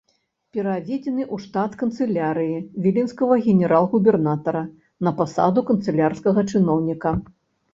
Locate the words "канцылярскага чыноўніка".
5.69-7.17